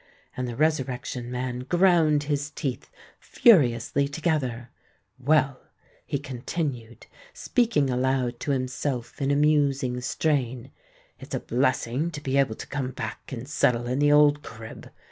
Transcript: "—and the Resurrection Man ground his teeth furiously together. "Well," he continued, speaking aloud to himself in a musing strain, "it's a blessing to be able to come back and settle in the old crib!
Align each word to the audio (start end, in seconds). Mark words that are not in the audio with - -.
"—and 0.35 0.47
the 0.47 0.55
Resurrection 0.55 1.29
Man 1.29 1.59
ground 1.59 2.23
his 2.23 2.49
teeth 2.49 2.89
furiously 3.19 4.07
together. 4.07 4.71
"Well," 5.19 5.61
he 6.07 6.17
continued, 6.17 7.05
speaking 7.33 7.91
aloud 7.91 8.39
to 8.39 8.49
himself 8.51 9.21
in 9.21 9.29
a 9.29 9.35
musing 9.35 10.01
strain, 10.01 10.71
"it's 11.19 11.35
a 11.35 11.39
blessing 11.39 12.09
to 12.13 12.19
be 12.19 12.37
able 12.39 12.55
to 12.55 12.65
come 12.65 12.89
back 12.89 13.31
and 13.31 13.47
settle 13.47 13.85
in 13.85 13.99
the 13.99 14.11
old 14.11 14.41
crib! 14.41 14.89